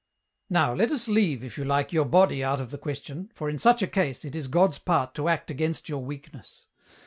[0.49, 3.59] "Now let us leave, if you like, your body out of the question, for in
[3.59, 6.65] such a case, it is God's part to act against your weakness.